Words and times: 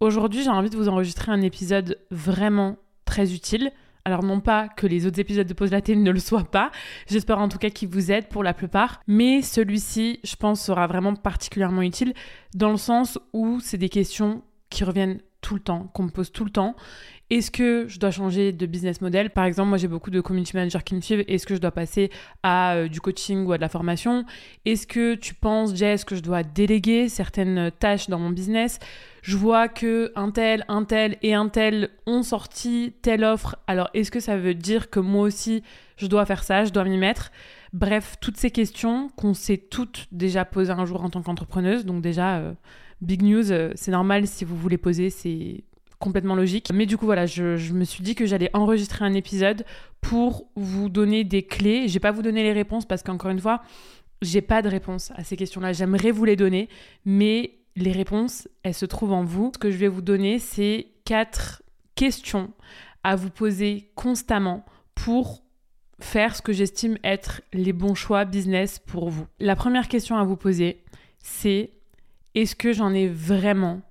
Aujourd'hui, 0.00 0.42
j'ai 0.42 0.48
envie 0.48 0.70
de 0.70 0.78
vous 0.78 0.88
enregistrer 0.88 1.30
un 1.30 1.42
épisode 1.42 1.98
vraiment 2.10 2.78
très 3.04 3.34
utile. 3.34 3.70
Alors 4.06 4.22
non 4.22 4.40
pas 4.40 4.66
que 4.66 4.86
les 4.86 5.04
autres 5.04 5.20
épisodes 5.20 5.46
de 5.46 5.52
Pause 5.52 5.72
Latte 5.72 5.90
ne 5.90 6.10
le 6.10 6.18
soient 6.18 6.50
pas, 6.50 6.70
j'espère 7.06 7.38
en 7.38 7.50
tout 7.50 7.58
cas 7.58 7.68
qu'il 7.68 7.90
vous 7.90 8.10
aide 8.10 8.28
pour 8.28 8.42
la 8.42 8.54
plupart, 8.54 9.02
mais 9.06 9.42
celui-ci, 9.42 10.18
je 10.24 10.36
pense, 10.36 10.64
sera 10.64 10.86
vraiment 10.86 11.14
particulièrement 11.14 11.82
utile 11.82 12.14
dans 12.54 12.70
le 12.70 12.78
sens 12.78 13.18
où 13.34 13.60
c'est 13.60 13.76
des 13.76 13.90
questions 13.90 14.42
qui 14.70 14.84
reviennent 14.84 15.20
tout 15.42 15.52
le 15.52 15.60
temps, 15.60 15.90
qu'on 15.92 16.04
me 16.04 16.10
pose 16.10 16.32
tout 16.32 16.46
le 16.46 16.50
temps. 16.50 16.76
Est-ce 17.30 17.52
que 17.52 17.86
je 17.86 18.00
dois 18.00 18.10
changer 18.10 18.50
de 18.50 18.66
business 18.66 19.00
model? 19.00 19.30
Par 19.30 19.44
exemple, 19.44 19.68
moi 19.68 19.78
j'ai 19.78 19.86
beaucoup 19.86 20.10
de 20.10 20.20
community 20.20 20.56
managers 20.56 20.80
qui 20.84 20.96
me 20.96 21.00
suivent. 21.00 21.24
Est-ce 21.28 21.46
que 21.46 21.54
je 21.54 21.60
dois 21.60 21.70
passer 21.70 22.10
à 22.42 22.74
euh, 22.74 22.88
du 22.88 23.00
coaching 23.00 23.46
ou 23.46 23.52
à 23.52 23.56
de 23.56 23.62
la 23.62 23.68
formation? 23.68 24.24
Est-ce 24.64 24.84
que 24.84 25.14
tu 25.14 25.34
penses, 25.34 25.76
Jess, 25.76 26.04
que 26.04 26.16
je 26.16 26.22
dois 26.22 26.42
déléguer 26.42 27.08
certaines 27.08 27.70
tâches 27.78 28.08
dans 28.08 28.18
mon 28.18 28.30
business? 28.30 28.80
Je 29.22 29.36
vois 29.36 29.68
que 29.68 30.10
un 30.16 30.32
tel, 30.32 30.64
un 30.66 30.82
tel 30.82 31.18
et 31.22 31.34
un 31.34 31.48
tel 31.48 31.90
ont 32.04 32.24
sorti 32.24 32.94
telle 33.00 33.22
offre. 33.22 33.56
Alors 33.68 33.90
est-ce 33.94 34.10
que 34.10 34.18
ça 34.18 34.36
veut 34.36 34.54
dire 34.54 34.90
que 34.90 34.98
moi 34.98 35.22
aussi 35.22 35.62
je 35.98 36.08
dois 36.08 36.26
faire 36.26 36.42
ça, 36.42 36.64
je 36.64 36.72
dois 36.72 36.82
m'y 36.82 36.98
mettre? 36.98 37.30
Bref, 37.72 38.16
toutes 38.20 38.38
ces 38.38 38.50
questions 38.50 39.08
qu'on 39.16 39.34
s'est 39.34 39.58
toutes 39.58 40.08
déjà 40.10 40.44
posées 40.44 40.72
un 40.72 40.84
jour 40.84 41.04
en 41.04 41.10
tant 41.10 41.22
qu'entrepreneuse. 41.22 41.84
Donc 41.86 42.02
déjà, 42.02 42.38
euh, 42.38 42.54
big 43.00 43.22
news, 43.22 43.52
euh, 43.52 43.70
c'est 43.76 43.92
normal 43.92 44.26
si 44.26 44.44
vous 44.44 44.56
voulez 44.56 44.78
poser, 44.78 45.10
c'est 45.10 45.62
complètement 46.00 46.34
logique. 46.34 46.70
Mais 46.74 46.86
du 46.86 46.96
coup, 46.96 47.04
voilà, 47.04 47.26
je, 47.26 47.72
me 47.72 47.84
suis 47.84 48.02
dit 48.02 48.16
que 48.16 48.26
j'allais 48.26 48.50
enregistrer 48.54 49.04
un 49.04 49.14
épisode 49.14 49.64
pour 50.00 50.48
vous 50.56 50.88
donner 50.88 51.22
des 51.22 51.44
clés. 51.44 51.86
Je 51.86 51.94
vais 51.94 52.00
pas 52.00 52.10
vous 52.10 52.22
donner 52.22 52.42
les 52.42 52.52
réponses 52.52 52.86
parce 52.86 53.04
qu'encore 53.04 53.30
une 53.30 53.38
fois, 53.38 53.62
j'ai 54.22 54.40
pas 54.40 54.62
de 54.62 54.68
réponse 54.68 55.12
à 55.14 55.22
ces 55.22 55.36
questions-là. 55.36 55.72
J'aimerais 55.72 56.10
vous 56.10 56.24
les 56.24 56.36
donner, 56.36 56.68
mais 57.04 57.58
les 57.76 57.92
réponses, 57.92 58.48
elles 58.64 58.74
se 58.74 58.86
trouvent 58.86 59.12
en 59.12 59.22
vous. 59.22 59.52
Ce 59.54 59.58
que 59.58 59.70
je 59.70 59.76
vais 59.76 59.88
vous 59.88 60.02
donner, 60.02 60.40
c'est 60.40 60.88
quatre 61.04 61.62
questions 61.94 62.50
à 63.04 63.14
vous 63.14 63.30
poser 63.30 63.90
constamment 63.94 64.64
pour 64.94 65.42
faire 66.00 66.34
ce 66.34 66.42
que 66.42 66.52
j'estime 66.52 66.96
être 67.04 67.42
les 67.52 67.72
bons 67.72 67.94
choix 67.94 68.24
business 68.24 68.78
pour 68.78 69.10
vous. 69.10 69.26
La 69.38 69.54
première 69.54 69.88
question 69.88 70.16
à 70.16 70.24
vous 70.24 70.36
poser, 70.36 70.82
c'est 71.18 71.70
est-ce 72.34 72.56
que 72.56 72.72
j'en 72.72 72.94
ai 72.94 73.06
vraiment 73.06 73.82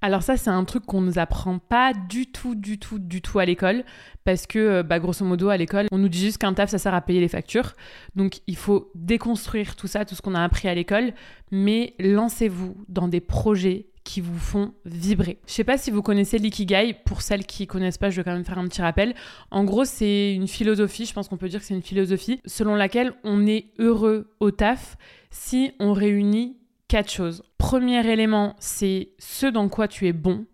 alors 0.00 0.22
ça, 0.22 0.36
c'est 0.36 0.50
un 0.50 0.64
truc 0.64 0.84
qu'on 0.84 1.00
nous 1.00 1.18
apprend 1.18 1.58
pas 1.58 1.92
du 1.94 2.26
tout, 2.26 2.54
du 2.54 2.78
tout, 2.78 2.98
du 2.98 3.22
tout 3.22 3.38
à 3.38 3.46
l'école, 3.46 3.84
parce 4.24 4.46
que, 4.46 4.58
euh, 4.58 4.82
bah, 4.82 4.98
grosso 4.98 5.24
modo, 5.24 5.48
à 5.48 5.56
l'école, 5.56 5.86
on 5.92 5.98
nous 5.98 6.10
dit 6.10 6.20
juste 6.20 6.36
qu'un 6.36 6.52
taf, 6.52 6.68
ça 6.68 6.78
sert 6.78 6.92
à 6.92 7.00
payer 7.00 7.20
les 7.20 7.28
factures. 7.28 7.72
Donc, 8.14 8.40
il 8.46 8.56
faut 8.56 8.90
déconstruire 8.94 9.76
tout 9.76 9.86
ça, 9.86 10.04
tout 10.04 10.14
ce 10.14 10.20
qu'on 10.20 10.34
a 10.34 10.42
appris 10.44 10.68
à 10.68 10.74
l'école, 10.74 11.14
mais 11.50 11.94
lancez-vous 11.98 12.76
dans 12.88 13.08
des 13.08 13.20
projets 13.20 13.86
qui 14.04 14.20
vous 14.20 14.38
font 14.38 14.74
vibrer. 14.84 15.38
Je 15.46 15.52
sais 15.52 15.64
pas 15.64 15.78
si 15.78 15.90
vous 15.90 16.02
connaissez 16.02 16.36
l'ikigai, 16.38 16.94
pour 17.06 17.22
celles 17.22 17.46
qui 17.46 17.66
connaissent 17.66 17.96
pas, 17.96 18.10
je 18.10 18.16
vais 18.16 18.24
quand 18.24 18.34
même 18.34 18.44
faire 18.44 18.58
un 18.58 18.68
petit 18.68 18.82
rappel. 18.82 19.14
En 19.50 19.64
gros, 19.64 19.86
c'est 19.86 20.34
une 20.34 20.48
philosophie, 20.48 21.06
je 21.06 21.14
pense 21.14 21.28
qu'on 21.28 21.38
peut 21.38 21.48
dire 21.48 21.60
que 21.60 21.66
c'est 21.66 21.74
une 21.74 21.82
philosophie, 21.82 22.40
selon 22.44 22.74
laquelle 22.74 23.14
on 23.24 23.46
est 23.46 23.68
heureux 23.78 24.34
au 24.40 24.50
taf 24.50 24.98
si 25.30 25.72
on 25.80 25.94
réunit 25.94 26.58
quatre 26.94 27.10
choses. 27.10 27.42
Premier 27.58 28.08
élément, 28.08 28.54
c'est 28.60 29.08
ce 29.18 29.46
dans 29.46 29.68
quoi 29.68 29.88
tu 29.88 30.06
es 30.06 30.12
bon. 30.12 30.46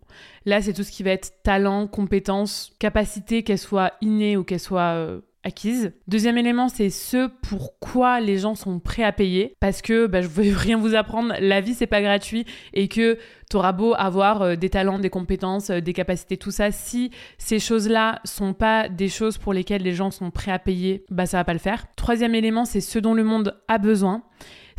Là, 0.46 0.62
c'est 0.62 0.72
tout 0.72 0.84
ce 0.84 0.90
qui 0.90 1.02
va 1.02 1.10
être 1.10 1.42
talent, 1.42 1.86
compétence, 1.86 2.72
capacité, 2.78 3.42
qu'elle 3.42 3.58
soit 3.58 3.92
innée 4.00 4.38
ou 4.38 4.44
qu'elle 4.44 4.58
soit 4.58 4.94
euh, 4.94 5.20
acquise. 5.44 5.92
Deuxième 6.08 6.38
élément, 6.38 6.70
c'est 6.70 6.88
ce 6.88 7.28
pourquoi 7.42 8.20
les 8.20 8.38
gens 8.38 8.54
sont 8.54 8.80
prêts 8.80 9.02
à 9.02 9.12
payer. 9.12 9.54
Parce 9.60 9.82
que 9.82 10.06
bah, 10.06 10.22
je 10.22 10.28
ne 10.28 10.32
vais 10.32 10.50
rien 10.54 10.78
vous 10.78 10.94
apprendre, 10.94 11.34
la 11.40 11.60
vie, 11.60 11.74
c'est 11.74 11.86
pas 11.86 12.00
gratuit 12.00 12.46
et 12.72 12.88
que 12.88 13.18
tu 13.50 13.58
auras 13.58 13.72
beau 13.72 13.92
avoir 13.98 14.40
euh, 14.40 14.56
des 14.56 14.70
talents, 14.70 14.98
des 14.98 15.10
compétences, 15.10 15.68
euh, 15.68 15.80
des 15.80 15.92
capacités, 15.92 16.38
tout 16.38 16.52
ça. 16.52 16.70
Si 16.70 17.10
ces 17.36 17.58
choses-là 17.58 18.20
sont 18.24 18.54
pas 18.54 18.88
des 18.88 19.10
choses 19.10 19.36
pour 19.36 19.52
lesquelles 19.52 19.82
les 19.82 19.92
gens 19.92 20.10
sont 20.10 20.30
prêts 20.30 20.52
à 20.52 20.58
payer, 20.58 21.04
bah 21.10 21.26
ça 21.26 21.36
va 21.36 21.44
pas 21.44 21.52
le 21.52 21.58
faire. 21.58 21.84
Troisième 21.96 22.34
élément, 22.34 22.64
c'est 22.64 22.80
ce 22.80 22.98
dont 22.98 23.12
le 23.12 23.24
monde 23.24 23.60
a 23.68 23.76
besoin. 23.76 24.22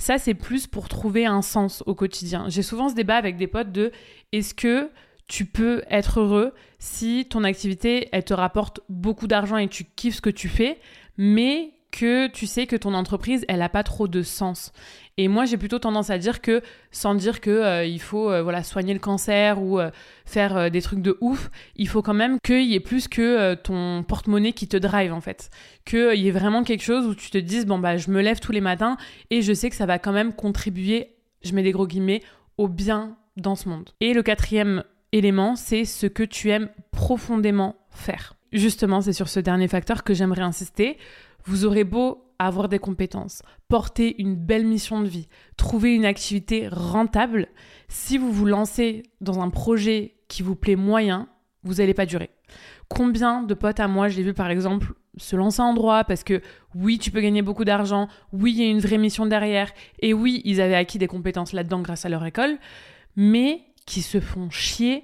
Ça, 0.01 0.17
c'est 0.17 0.33
plus 0.33 0.65
pour 0.65 0.89
trouver 0.89 1.27
un 1.27 1.43
sens 1.43 1.83
au 1.85 1.93
quotidien. 1.93 2.45
J'ai 2.47 2.63
souvent 2.63 2.89
ce 2.89 2.95
débat 2.95 3.17
avec 3.17 3.37
des 3.37 3.45
potes 3.45 3.71
de 3.71 3.91
est-ce 4.31 4.55
que 4.55 4.89
tu 5.27 5.45
peux 5.45 5.83
être 5.91 6.21
heureux 6.21 6.55
si 6.79 7.27
ton 7.29 7.43
activité, 7.43 8.09
elle 8.11 8.23
te 8.23 8.33
rapporte 8.33 8.79
beaucoup 8.89 9.27
d'argent 9.27 9.57
et 9.57 9.67
tu 9.67 9.83
kiffes 9.83 10.15
ce 10.15 10.21
que 10.21 10.31
tu 10.31 10.49
fais, 10.49 10.79
mais 11.17 11.75
que 11.91 12.25
tu 12.29 12.47
sais 12.47 12.65
que 12.65 12.75
ton 12.75 12.95
entreprise, 12.95 13.45
elle 13.47 13.59
n'a 13.59 13.69
pas 13.69 13.83
trop 13.83 14.07
de 14.07 14.23
sens? 14.23 14.73
Et 15.17 15.27
moi, 15.27 15.45
j'ai 15.45 15.57
plutôt 15.57 15.79
tendance 15.79 16.09
à 16.09 16.17
dire 16.17 16.41
que, 16.41 16.61
sans 16.91 17.15
dire 17.15 17.41
que 17.41 17.49
euh, 17.49 17.85
il 17.85 18.01
faut 18.01 18.31
euh, 18.31 18.41
voilà 18.41 18.63
soigner 18.63 18.93
le 18.93 18.99
cancer 18.99 19.61
ou 19.61 19.79
euh, 19.79 19.91
faire 20.25 20.71
des 20.71 20.81
trucs 20.81 21.01
de 21.01 21.17
ouf, 21.21 21.49
il 21.75 21.87
faut 21.87 22.01
quand 22.01 22.13
même 22.13 22.39
qu'il 22.43 22.65
y 22.65 22.75
ait 22.75 22.79
plus 22.79 23.07
que 23.07 23.53
ton 23.55 24.03
porte-monnaie 24.03 24.53
qui 24.53 24.67
te 24.67 24.77
drive 24.77 25.13
en 25.13 25.21
fait, 25.21 25.49
qu'il 25.85 26.15
y 26.15 26.27
ait 26.27 26.31
vraiment 26.31 26.63
quelque 26.63 26.83
chose 26.83 27.05
où 27.05 27.15
tu 27.15 27.29
te 27.29 27.37
dises 27.37 27.65
bon 27.65 27.79
bah 27.79 27.97
je 27.97 28.09
me 28.09 28.21
lève 28.21 28.39
tous 28.39 28.53
les 28.53 28.61
matins 28.61 28.97
et 29.29 29.41
je 29.41 29.53
sais 29.53 29.69
que 29.69 29.75
ça 29.75 29.85
va 29.85 29.99
quand 29.99 30.13
même 30.13 30.33
contribuer, 30.33 31.15
je 31.43 31.53
mets 31.53 31.63
des 31.63 31.71
gros 31.71 31.87
guillemets, 31.87 32.21
au 32.57 32.67
bien 32.67 33.17
dans 33.37 33.55
ce 33.55 33.67
monde. 33.67 33.89
Et 33.99 34.13
le 34.13 34.23
quatrième 34.23 34.83
élément, 35.11 35.55
c'est 35.55 35.85
ce 35.85 36.07
que 36.07 36.23
tu 36.23 36.49
aimes 36.49 36.69
profondément 36.91 37.75
faire. 37.89 38.35
Justement, 38.53 39.01
c'est 39.01 39.13
sur 39.13 39.29
ce 39.29 39.39
dernier 39.39 39.67
facteur 39.67 40.03
que 40.03 40.13
j'aimerais 40.13 40.41
insister. 40.41 40.97
Vous 41.45 41.65
aurez 41.65 41.83
beau 41.83 42.23
avoir 42.47 42.69
des 42.69 42.79
compétences, 42.79 43.41
porter 43.67 44.21
une 44.21 44.35
belle 44.35 44.65
mission 44.65 45.01
de 45.01 45.07
vie, 45.07 45.27
trouver 45.57 45.93
une 45.93 46.05
activité 46.05 46.67
rentable, 46.67 47.47
si 47.87 48.17
vous 48.17 48.31
vous 48.31 48.45
lancez 48.45 49.03
dans 49.21 49.39
un 49.41 49.49
projet 49.49 50.15
qui 50.27 50.43
vous 50.43 50.55
plaît 50.55 50.75
moyen, 50.75 51.27
vous 51.63 51.75
n'allez 51.75 51.93
pas 51.93 52.05
durer. 52.05 52.29
Combien 52.89 53.43
de 53.43 53.53
potes 53.53 53.79
à 53.79 53.87
moi, 53.87 54.07
je 54.07 54.17
l'ai 54.17 54.23
vu 54.23 54.33
par 54.33 54.49
exemple, 54.49 54.93
se 55.17 55.35
lancer 55.35 55.61
en 55.61 55.73
droit 55.73 56.03
parce 56.03 56.23
que 56.23 56.41
oui, 56.75 56.97
tu 56.97 57.11
peux 57.11 57.21
gagner 57.21 57.41
beaucoup 57.41 57.65
d'argent, 57.65 58.07
oui, 58.33 58.53
il 58.53 58.63
y 58.63 58.67
a 58.67 58.69
une 58.69 58.79
vraie 58.79 58.97
mission 58.97 59.25
derrière, 59.25 59.71
et 59.99 60.13
oui, 60.13 60.41
ils 60.45 60.61
avaient 60.61 60.75
acquis 60.75 60.97
des 60.97 61.07
compétences 61.07 61.53
là-dedans 61.53 61.81
grâce 61.81 62.05
à 62.05 62.09
leur 62.09 62.25
école, 62.25 62.57
mais 63.15 63.61
qui 63.85 64.01
se 64.01 64.19
font 64.19 64.49
chier 64.49 65.03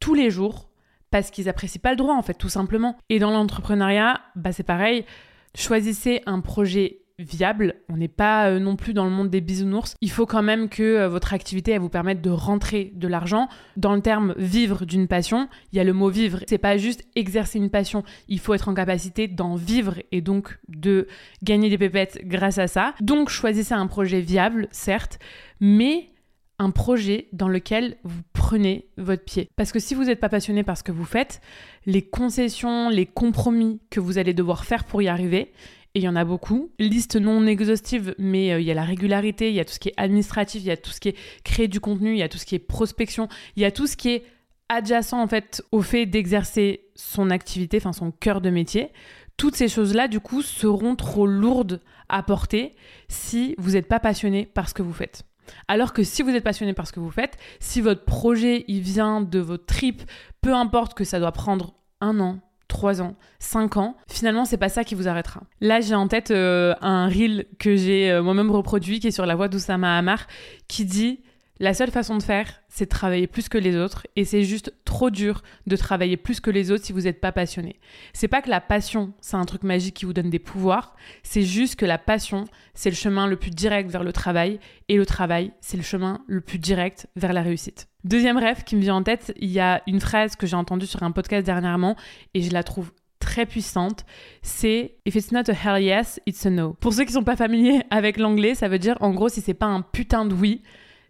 tous 0.00 0.14
les 0.14 0.30
jours 0.30 0.68
parce 1.10 1.30
qu'ils 1.30 1.48
apprécient 1.48 1.80
pas 1.80 1.90
le 1.90 1.96
droit 1.96 2.14
en 2.14 2.22
fait, 2.22 2.34
tout 2.34 2.48
simplement. 2.48 2.96
Et 3.08 3.18
dans 3.18 3.30
l'entrepreneuriat, 3.30 4.20
bah 4.34 4.52
c'est 4.52 4.62
pareil, 4.62 5.04
choisissez 5.56 6.22
un 6.26 6.40
projet 6.40 6.98
viable. 7.18 7.76
On 7.88 7.96
n'est 7.96 8.08
pas 8.08 8.50
euh, 8.50 8.58
non 8.58 8.76
plus 8.76 8.92
dans 8.92 9.04
le 9.04 9.10
monde 9.10 9.30
des 9.30 9.40
bisounours. 9.40 9.96
Il 10.00 10.10
faut 10.10 10.26
quand 10.26 10.42
même 10.42 10.68
que 10.68 10.82
euh, 10.82 11.08
votre 11.08 11.32
activité 11.32 11.78
vous 11.78 11.88
permette 11.88 12.20
de 12.20 12.30
rentrer 12.30 12.92
de 12.94 13.08
l'argent. 13.08 13.48
Dans 13.76 13.94
le 13.94 14.02
terme 14.02 14.34
vivre 14.36 14.84
d'une 14.84 15.08
passion, 15.08 15.48
il 15.72 15.76
y 15.76 15.80
a 15.80 15.84
le 15.84 15.94
mot 15.94 16.10
vivre. 16.10 16.40
C'est 16.46 16.58
pas 16.58 16.76
juste 16.76 17.04
exercer 17.14 17.58
une 17.58 17.70
passion. 17.70 18.04
Il 18.28 18.38
faut 18.38 18.54
être 18.54 18.68
en 18.68 18.74
capacité 18.74 19.28
d'en 19.28 19.54
vivre 19.54 19.94
et 20.12 20.20
donc 20.20 20.58
de 20.68 21.08
gagner 21.42 21.70
des 21.70 21.78
pépettes 21.78 22.20
grâce 22.24 22.58
à 22.58 22.66
ça. 22.66 22.94
Donc 23.00 23.30
choisissez 23.30 23.74
un 23.74 23.86
projet 23.86 24.20
viable, 24.20 24.68
certes, 24.70 25.18
mais 25.60 26.10
un 26.58 26.70
projet 26.70 27.28
dans 27.32 27.48
lequel 27.48 27.98
vous 28.04 28.22
prenez 28.32 28.88
votre 28.96 29.24
pied. 29.24 29.48
Parce 29.56 29.72
que 29.72 29.78
si 29.78 29.94
vous 29.94 30.04
n'êtes 30.04 30.20
pas 30.20 30.28
passionné 30.28 30.62
par 30.62 30.78
ce 30.78 30.82
que 30.82 30.92
vous 30.92 31.04
faites, 31.04 31.40
les 31.84 32.02
concessions, 32.02 32.88
les 32.88 33.06
compromis 33.06 33.80
que 33.90 34.00
vous 34.00 34.18
allez 34.18 34.34
devoir 34.34 34.64
faire 34.64 34.84
pour 34.84 35.02
y 35.02 35.08
arriver, 35.08 35.52
et 35.94 36.00
il 36.00 36.02
y 36.02 36.08
en 36.08 36.16
a 36.16 36.24
beaucoup, 36.24 36.70
liste 36.78 37.16
non 37.16 37.46
exhaustive, 37.46 38.14
mais 38.18 38.52
euh, 38.52 38.60
il 38.60 38.66
y 38.66 38.70
a 38.70 38.74
la 38.74 38.84
régularité, 38.84 39.48
il 39.48 39.54
y 39.54 39.60
a 39.60 39.64
tout 39.64 39.72
ce 39.72 39.78
qui 39.78 39.88
est 39.88 39.94
administratif, 39.96 40.62
il 40.62 40.66
y 40.66 40.70
a 40.70 40.76
tout 40.76 40.90
ce 40.90 41.00
qui 41.00 41.08
est 41.08 41.16
créer 41.42 41.68
du 41.68 41.80
contenu, 41.80 42.12
il 42.12 42.18
y 42.18 42.22
a 42.22 42.28
tout 42.28 42.38
ce 42.38 42.44
qui 42.44 42.54
est 42.54 42.58
prospection, 42.58 43.28
il 43.56 43.62
y 43.62 43.64
a 43.64 43.70
tout 43.70 43.86
ce 43.86 43.96
qui 43.96 44.10
est 44.10 44.24
adjacent 44.68 45.14
en 45.14 45.26
fait 45.26 45.62
au 45.72 45.80
fait 45.80 46.06
d'exercer 46.06 46.82
son 46.96 47.30
activité, 47.30 47.78
enfin 47.78 47.92
son 47.92 48.10
cœur 48.10 48.40
de 48.40 48.50
métier. 48.50 48.90
Toutes 49.36 49.56
ces 49.56 49.68
choses-là, 49.68 50.08
du 50.08 50.20
coup, 50.20 50.42
seront 50.42 50.96
trop 50.96 51.26
lourdes 51.26 51.80
à 52.08 52.22
porter 52.22 52.74
si 53.08 53.54
vous 53.58 53.72
n'êtes 53.72 53.88
pas 53.88 54.00
passionné 54.00 54.46
par 54.46 54.68
ce 54.68 54.74
que 54.74 54.82
vous 54.82 54.92
faites. 54.92 55.24
Alors 55.68 55.92
que 55.92 56.02
si 56.02 56.22
vous 56.22 56.30
êtes 56.30 56.44
passionné 56.44 56.72
par 56.72 56.86
ce 56.86 56.92
que 56.92 57.00
vous 57.00 57.10
faites, 57.10 57.36
si 57.60 57.80
votre 57.80 58.04
projet 58.04 58.64
il 58.68 58.80
vient 58.80 59.20
de 59.20 59.38
votre 59.38 59.66
trip, 59.66 60.02
peu 60.40 60.54
importe 60.54 60.94
que 60.94 61.04
ça 61.04 61.18
doit 61.18 61.32
prendre 61.32 61.74
un 62.00 62.20
an, 62.20 62.38
trois 62.68 63.00
ans, 63.00 63.16
cinq 63.38 63.76
ans, 63.76 63.96
finalement 64.08 64.44
c'est 64.44 64.56
pas 64.56 64.68
ça 64.68 64.84
qui 64.84 64.94
vous 64.94 65.08
arrêtera. 65.08 65.42
Là 65.60 65.80
j'ai 65.80 65.94
en 65.94 66.08
tête 66.08 66.30
euh, 66.30 66.74
un 66.80 67.08
reel 67.08 67.46
que 67.58 67.76
j'ai 67.76 68.10
euh, 68.10 68.22
moi-même 68.22 68.50
reproduit 68.50 69.00
qui 69.00 69.08
est 69.08 69.12
sur 69.12 69.26
la 69.26 69.34
voix 69.34 69.48
d'Oussama 69.48 69.96
Hamar 69.96 70.26
qui 70.68 70.84
dit 70.84 71.20
la 71.58 71.74
seule 71.74 71.90
façon 71.90 72.16
de 72.16 72.22
faire, 72.22 72.60
c'est 72.68 72.84
de 72.84 72.90
travailler 72.90 73.26
plus 73.26 73.48
que 73.48 73.58
les 73.58 73.76
autres, 73.76 74.06
et 74.16 74.24
c'est 74.24 74.42
juste 74.42 74.74
trop 74.84 75.10
dur 75.10 75.42
de 75.66 75.76
travailler 75.76 76.16
plus 76.16 76.40
que 76.40 76.50
les 76.50 76.70
autres 76.70 76.84
si 76.84 76.92
vous 76.92 77.02
n'êtes 77.02 77.20
pas 77.20 77.32
passionné. 77.32 77.80
C'est 78.12 78.28
pas 78.28 78.42
que 78.42 78.50
la 78.50 78.60
passion, 78.60 79.12
c'est 79.20 79.36
un 79.36 79.44
truc 79.44 79.62
magique 79.62 79.94
qui 79.94 80.04
vous 80.04 80.12
donne 80.12 80.30
des 80.30 80.38
pouvoirs, 80.38 80.94
c'est 81.22 81.42
juste 81.42 81.76
que 81.76 81.86
la 81.86 81.98
passion, 81.98 82.44
c'est 82.74 82.90
le 82.90 82.96
chemin 82.96 83.26
le 83.26 83.36
plus 83.36 83.50
direct 83.50 83.90
vers 83.90 84.04
le 84.04 84.12
travail, 84.12 84.60
et 84.88 84.96
le 84.96 85.06
travail, 85.06 85.52
c'est 85.60 85.76
le 85.76 85.82
chemin 85.82 86.22
le 86.26 86.40
plus 86.40 86.58
direct 86.58 87.06
vers 87.16 87.32
la 87.32 87.42
réussite. 87.42 87.88
Deuxième 88.04 88.36
rêve 88.36 88.64
qui 88.64 88.76
me 88.76 88.82
vient 88.82 88.96
en 88.96 89.02
tête, 89.02 89.32
il 89.38 89.50
y 89.50 89.60
a 89.60 89.82
une 89.86 90.00
phrase 90.00 90.36
que 90.36 90.46
j'ai 90.46 90.56
entendue 90.56 90.86
sur 90.86 91.02
un 91.02 91.10
podcast 91.10 91.46
dernièrement, 91.46 91.96
et 92.34 92.42
je 92.42 92.52
la 92.52 92.62
trouve 92.62 92.92
très 93.18 93.46
puissante, 93.46 94.04
c'est 94.42 94.96
If 95.04 95.14
it's 95.14 95.32
not 95.32 95.50
a 95.50 95.52
hell 95.52 95.82
yes, 95.82 96.20
it's 96.26 96.46
a 96.46 96.50
no. 96.50 96.74
Pour 96.74 96.92
ceux 96.92 97.04
qui 97.04 97.12
sont 97.12 97.24
pas 97.24 97.36
familiers 97.36 97.82
avec 97.90 98.18
l'anglais, 98.18 98.54
ça 98.54 98.68
veut 98.68 98.78
dire 98.78 98.96
en 99.00 99.10
gros 99.12 99.28
si 99.28 99.40
c'est 99.40 99.54
pas 99.54 99.66
un 99.66 99.82
putain 99.82 100.26
de 100.26 100.34
oui, 100.34 100.62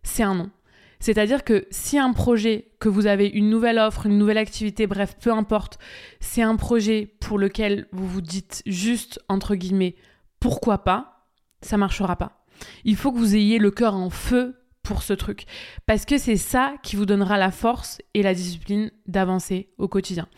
c'est 0.06 0.22
un 0.22 0.34
non. 0.34 0.50
C'est-à-dire 0.98 1.44
que 1.44 1.66
si 1.70 1.98
un 1.98 2.12
projet, 2.12 2.70
que 2.78 2.88
vous 2.88 3.06
avez 3.06 3.26
une 3.26 3.50
nouvelle 3.50 3.78
offre, 3.78 4.06
une 4.06 4.16
nouvelle 4.16 4.38
activité, 4.38 4.86
bref, 4.86 5.16
peu 5.20 5.30
importe, 5.30 5.78
c'est 6.20 6.42
un 6.42 6.56
projet 6.56 7.14
pour 7.20 7.38
lequel 7.38 7.86
vous 7.92 8.06
vous 8.06 8.22
dites 8.22 8.62
juste, 8.64 9.20
entre 9.28 9.56
guillemets, 9.56 9.94
pourquoi 10.40 10.84
pas, 10.84 11.26
ça 11.60 11.76
marchera 11.76 12.16
pas. 12.16 12.46
Il 12.84 12.96
faut 12.96 13.12
que 13.12 13.18
vous 13.18 13.36
ayez 13.36 13.58
le 13.58 13.70
cœur 13.70 13.94
en 13.94 14.08
feu 14.08 14.56
pour 14.82 15.02
ce 15.02 15.12
truc. 15.12 15.44
Parce 15.84 16.06
que 16.06 16.16
c'est 16.16 16.36
ça 16.36 16.74
qui 16.82 16.96
vous 16.96 17.06
donnera 17.06 17.36
la 17.36 17.50
force 17.50 17.98
et 18.14 18.22
la 18.22 18.32
discipline 18.32 18.90
d'avancer 19.06 19.68
au 19.78 19.88
quotidien. 19.88 20.28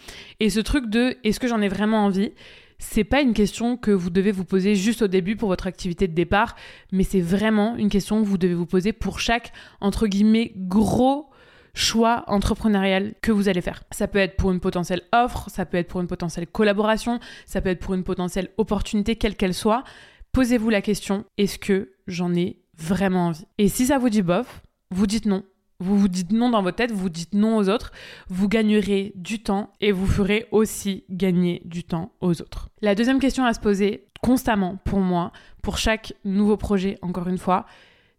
Et 0.41 0.51
ce 0.51 0.61
truc 0.61 0.89
de 0.89 1.19
est-ce 1.23 1.39
que 1.39 1.47
j'en 1.47 1.61
ai 1.61 1.69
vraiment 1.69 2.07
envie? 2.07 2.33
C'est 2.79 3.05
pas 3.05 3.21
une 3.21 3.35
question 3.35 3.77
que 3.77 3.91
vous 3.91 4.11
devez 4.11 4.33
vous 4.33 4.45
poser 4.45 4.75
juste 4.75 5.03
au 5.03 5.09
début 5.09 5.37
pour 5.37 5.49
votre 5.49 5.67
activité 5.67 6.07
de 6.07 6.15
départ, 6.15 6.55
mais 6.93 7.03
c'est 7.03 7.21
vraiment 7.21 7.77
une 7.77 7.89
question 7.89 8.23
que 8.23 8.27
vous 8.27 8.39
devez 8.39 8.55
vous 8.55 8.67
poser 8.67 8.93
pour 8.93 9.19
chaque, 9.21 9.53
entre 9.81 10.07
guillemets, 10.07 10.53
gros 10.57 11.29
choix 11.75 12.25
entrepreneurial 12.27 13.15
que 13.21 13.33
vous 13.33 13.49
allez 13.49 13.61
faire. 13.61 13.83
Ça 13.91 14.09
peut 14.09 14.19
être 14.19 14.37
pour 14.37 14.53
une 14.53 14.61
potentielle 14.61 15.03
offre, 15.13 15.49
ça 15.51 15.67
peut 15.67 15.77
être 15.77 15.89
pour 15.89 16.01
une 16.01 16.07
potentielle 16.07 16.47
collaboration, 16.47 17.21
ça 17.47 17.61
peut 17.61 17.71
être 17.71 17.81
pour 17.81 17.95
une 17.95 18.05
potentielle 18.05 18.51
opportunité, 18.59 19.17
quelle 19.17 19.37
qu'elle 19.37 19.55
soit. 19.55 19.85
Posez-vous 20.33 20.71
la 20.71 20.83
question, 20.83 21.25
est-ce 21.37 21.59
que 21.59 21.93
j'en 22.07 22.35
ai 22.35 22.61
vraiment 22.77 23.29
envie? 23.29 23.47
Et 23.59 23.69
si 23.69 23.87
ça 23.87 23.99
vous 23.99 24.09
dit 24.09 24.23
bof, 24.23 24.63
vous 24.91 25.07
dites 25.07 25.27
non 25.27 25.43
vous 25.81 25.97
vous 25.97 26.09
dites 26.09 26.33
non 26.33 26.51
dans 26.51 26.63
votre 26.63 26.77
tête, 26.77 26.93
vous 26.93 27.09
dites 27.09 27.35
non 27.35 27.57
aux 27.57 27.69
autres, 27.69 27.93
vous 28.29 28.49
gagnerez 28.49 29.13
du 29.15 29.43
temps 29.43 29.73
et 29.81 29.93
vous 29.93 30.07
ferez 30.07 30.47
aussi 30.51 31.05
gagner 31.09 31.63
du 31.65 31.85
temps 31.85 32.13
aux 32.21 32.41
autres. 32.41 32.69
La 32.83 32.95
deuxième 32.95 33.21
question 33.21 33.45
à 33.45 33.55
se 33.55 33.61
poser 33.61 34.09
constamment 34.21 34.77
pour 34.85 34.99
moi, 34.99 35.33
pour 35.63 35.79
chaque 35.79 36.15
nouveau 36.25 36.57
projet, 36.57 36.99
encore 37.03 37.29
une 37.29 37.39
fois, 37.39 37.67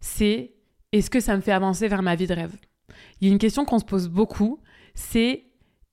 c'est 0.00 0.52
est-ce 0.92 1.10
que 1.10 1.20
ça 1.20 1.36
me 1.36 1.42
fait 1.42 1.52
avancer 1.52 1.86
vers 1.88 2.02
ma 2.02 2.16
vie 2.16 2.26
de 2.26 2.34
rêve? 2.34 2.56
Il 3.20 3.28
y 3.28 3.30
a 3.30 3.32
une 3.32 3.38
question 3.38 3.64
qu'on 3.64 3.78
se 3.78 3.84
pose 3.84 4.08
beaucoup, 4.08 4.60
c'est 4.94 5.44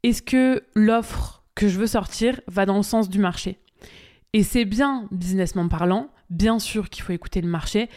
est-ce 0.03 0.21
que 0.21 0.63
l'offre 0.73 1.43
que 1.53 1.67
je 1.67 1.77
veux 1.77 1.87
sortir 1.87 2.39
va 2.47 2.65
dans 2.65 2.77
le 2.77 2.83
sens 2.83 3.09
du 3.09 3.19
marché? 3.19 3.59
Et 4.33 4.43
c'est 4.43 4.65
bien, 4.65 5.07
businessment 5.11 5.67
parlant, 5.67 6.09
bien 6.29 6.59
sûr 6.59 6.89
qu'il 6.89 7.03
faut 7.03 7.13
écouter 7.13 7.41
le 7.41 7.49
marché, 7.49 7.89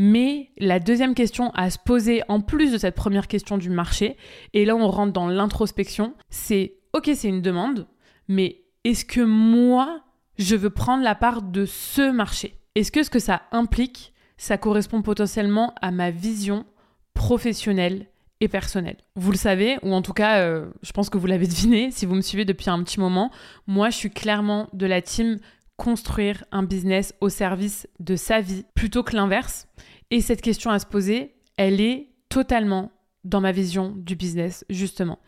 mais 0.00 0.52
la 0.58 0.78
deuxième 0.78 1.16
question 1.16 1.50
à 1.56 1.70
se 1.70 1.78
poser, 1.84 2.22
en 2.28 2.40
plus 2.40 2.70
de 2.70 2.78
cette 2.78 2.94
première 2.94 3.26
question 3.26 3.58
du 3.58 3.68
marché, 3.68 4.16
et 4.54 4.64
là 4.64 4.76
on 4.76 4.88
rentre 4.88 5.12
dans 5.12 5.26
l'introspection, 5.26 6.14
c'est 6.30 6.76
ok 6.92 7.10
c'est 7.16 7.28
une 7.28 7.42
demande, 7.42 7.88
mais 8.28 8.62
est-ce 8.84 9.04
que 9.04 9.20
moi, 9.20 10.04
je 10.38 10.54
veux 10.54 10.70
prendre 10.70 11.02
la 11.02 11.16
part 11.16 11.42
de 11.42 11.64
ce 11.64 12.12
marché? 12.12 12.60
Est-ce 12.76 12.92
que 12.92 13.02
ce 13.02 13.10
que 13.10 13.18
ça 13.18 13.42
implique, 13.50 14.14
ça 14.36 14.56
correspond 14.56 15.02
potentiellement 15.02 15.74
à 15.82 15.90
ma 15.90 16.12
vision 16.12 16.64
professionnelle 17.12 18.06
et 18.40 18.46
personnelle? 18.46 18.98
Vous 19.16 19.32
le 19.32 19.36
savez, 19.36 19.78
ou 19.82 19.92
en 19.92 20.02
tout 20.02 20.12
cas, 20.12 20.42
euh, 20.42 20.70
je 20.82 20.92
pense 20.92 21.10
que 21.10 21.18
vous 21.18 21.26
l'avez 21.26 21.46
deviné 21.48 21.90
si 21.90 22.06
vous 22.06 22.14
me 22.14 22.20
suivez 22.20 22.44
depuis 22.44 22.70
un 22.70 22.80
petit 22.84 23.00
moment, 23.00 23.32
moi 23.66 23.90
je 23.90 23.96
suis 23.96 24.10
clairement 24.10 24.68
de 24.74 24.86
la 24.86 25.02
team 25.02 25.38
construire 25.78 26.44
un 26.52 26.64
business 26.64 27.14
au 27.22 27.30
service 27.30 27.88
de 28.00 28.16
sa 28.16 28.42
vie 28.42 28.66
plutôt 28.74 29.02
que 29.02 29.16
l'inverse. 29.16 29.68
Et 30.10 30.20
cette 30.20 30.42
question 30.42 30.70
à 30.70 30.78
se 30.78 30.86
poser, 30.86 31.36
elle 31.56 31.80
est 31.80 32.10
totalement 32.28 32.90
dans 33.24 33.40
ma 33.40 33.52
vision 33.52 33.94
du 33.96 34.16
business, 34.16 34.66
justement. 34.68 35.18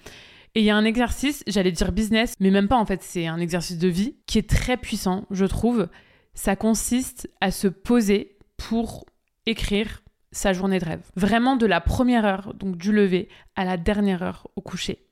Et 0.54 0.60
il 0.60 0.66
y 0.66 0.70
a 0.70 0.76
un 0.76 0.84
exercice, 0.84 1.44
j'allais 1.46 1.70
dire 1.70 1.92
business, 1.92 2.34
mais 2.40 2.50
même 2.50 2.66
pas 2.66 2.76
en 2.76 2.84
fait, 2.84 3.02
c'est 3.02 3.26
un 3.26 3.38
exercice 3.38 3.78
de 3.78 3.88
vie 3.88 4.16
qui 4.26 4.38
est 4.38 4.50
très 4.50 4.76
puissant, 4.76 5.24
je 5.30 5.44
trouve. 5.44 5.88
Ça 6.34 6.56
consiste 6.56 7.30
à 7.40 7.52
se 7.52 7.68
poser 7.68 8.36
pour 8.56 9.06
écrire 9.46 10.02
sa 10.32 10.52
journée 10.52 10.80
de 10.80 10.84
rêve. 10.84 11.02
Vraiment 11.14 11.56
de 11.56 11.66
la 11.66 11.80
première 11.80 12.24
heure, 12.24 12.54
donc 12.54 12.76
du 12.76 12.92
lever, 12.92 13.28
à 13.54 13.64
la 13.64 13.76
dernière 13.76 14.22
heure 14.22 14.48
au 14.56 14.60
coucher. 14.60 15.06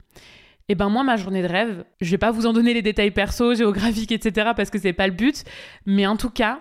Et 0.69 0.75
ben 0.75 0.88
moi, 0.88 1.03
ma 1.03 1.17
journée 1.17 1.43
de 1.43 1.49
rêve, 1.49 1.85
je 2.00 2.11
vais 2.11 2.19
pas 2.19 2.31
vous 2.31 2.47
en 2.47 2.53
donner 2.53 2.75
les 2.75 2.82
détails 2.82 3.11
perso, 3.11 3.55
géographiques, 3.56 4.12
etc. 4.12 4.50
parce 4.56 4.70
que 4.70 4.79
c'est 4.79 4.93
pas 4.93 5.06
le 5.06 5.15
but. 5.15 5.44
Mais 5.87 6.06
en 6.06 6.17
tout 6.17 6.31
cas, 6.31 6.61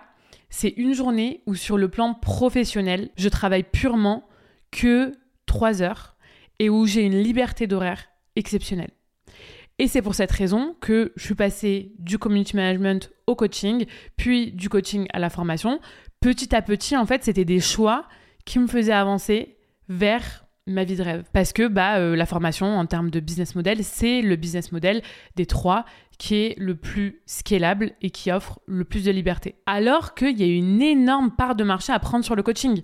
c'est 0.50 0.70
une 0.76 0.94
journée 0.94 1.42
où 1.46 1.54
sur 1.54 1.76
le 1.76 1.88
plan 1.88 2.14
professionnel, 2.14 3.10
je 3.16 3.28
travaille 3.28 3.64
purement 3.64 4.26
que 4.70 5.12
3 5.46 5.82
heures 5.82 6.16
et 6.58 6.70
où 6.70 6.86
j'ai 6.86 7.02
une 7.02 7.20
liberté 7.20 7.66
d'horaire 7.66 8.08
exceptionnelle. 8.36 8.90
Et 9.78 9.86
c'est 9.86 10.02
pour 10.02 10.14
cette 10.14 10.32
raison 10.32 10.74
que 10.80 11.12
je 11.14 11.24
suis 11.24 11.34
passée 11.36 11.92
du 11.98 12.18
community 12.18 12.56
management 12.56 13.10
au 13.26 13.36
coaching, 13.36 13.86
puis 14.16 14.50
du 14.50 14.68
coaching 14.68 15.06
à 15.12 15.20
la 15.20 15.30
formation. 15.30 15.80
Petit 16.20 16.54
à 16.54 16.62
petit, 16.62 16.96
en 16.96 17.06
fait, 17.06 17.22
c'était 17.22 17.44
des 17.44 17.60
choix 17.60 18.04
qui 18.44 18.58
me 18.58 18.66
faisaient 18.66 18.92
avancer 18.92 19.56
vers 19.88 20.47
ma 20.68 20.84
vie 20.84 20.96
de 20.96 21.02
rêve. 21.02 21.24
Parce 21.32 21.52
que 21.52 21.66
bah, 21.66 21.98
euh, 21.98 22.14
la 22.14 22.26
formation 22.26 22.66
en 22.66 22.86
termes 22.86 23.10
de 23.10 23.20
business 23.20 23.54
model, 23.54 23.82
c'est 23.82 24.22
le 24.22 24.36
business 24.36 24.72
model 24.72 25.02
des 25.36 25.46
trois 25.46 25.84
qui 26.18 26.34
est 26.36 26.54
le 26.58 26.74
plus 26.74 27.20
scalable 27.26 27.92
et 28.02 28.10
qui 28.10 28.30
offre 28.30 28.60
le 28.66 28.84
plus 28.84 29.04
de 29.04 29.10
liberté. 29.10 29.54
Alors 29.66 30.14
qu'il 30.14 30.38
y 30.38 30.42
a 30.42 30.46
une 30.46 30.82
énorme 30.82 31.30
part 31.30 31.54
de 31.54 31.64
marché 31.64 31.92
à 31.92 31.98
prendre 31.98 32.24
sur 32.24 32.36
le 32.36 32.42
coaching. 32.42 32.82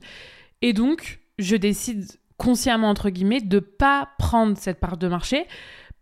Et 0.63 0.73
donc, 0.73 1.21
je 1.39 1.57
décide 1.57 2.07
consciemment, 2.37 2.89
entre 2.89 3.11
guillemets, 3.11 3.41
de 3.41 3.59
pas 3.59 4.09
prendre 4.19 4.57
cette 4.57 4.81
part 4.81 4.97
de 4.97 5.09
marché 5.09 5.47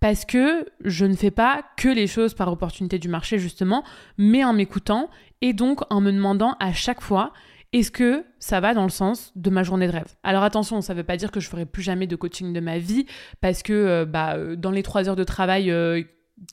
parce 0.00 0.25
que 0.25 0.67
je 0.85 1.05
ne 1.06 1.14
fais 1.14 1.31
pas 1.31 1.62
que 1.76 1.88
les 1.88 2.08
choses 2.08 2.35
par 2.35 2.50
opportunité 2.50 2.99
du 2.99 3.08
marché, 3.08 3.38
justement, 3.38 3.85
mais 4.19 4.43
en 4.44 4.52
m'écoutant 4.52 5.08
et 5.43 5.52
donc 5.52 5.81
en 5.90 6.00
me 6.00 6.11
demandant 6.11 6.56
à 6.58 6.73
chaque 6.73 7.00
fois 7.00 7.32
est-ce 7.72 7.90
que 7.90 8.24
ça 8.38 8.60
va 8.60 8.74
dans 8.74 8.82
le 8.82 8.90
sens 8.90 9.32
de 9.34 9.48
ma 9.48 9.62
journée 9.62 9.86
de 9.86 9.92
rêve? 9.92 10.14
Alors 10.22 10.42
attention, 10.42 10.80
ça 10.82 10.92
ne 10.92 10.98
veut 10.98 11.04
pas 11.04 11.16
dire 11.16 11.30
que 11.30 11.40
je 11.40 11.48
ferai 11.48 11.64
plus 11.64 11.82
jamais 11.82 12.06
de 12.06 12.16
coaching 12.16 12.52
de 12.52 12.60
ma 12.60 12.78
vie, 12.78 13.06
parce 13.40 13.62
que 13.62 13.72
euh, 13.72 14.04
bah, 14.04 14.36
euh, 14.36 14.56
dans 14.56 14.70
les 14.70 14.82
trois 14.82 15.08
heures 15.08 15.16
de 15.16 15.24
travail 15.24 15.70
euh, 15.70 16.02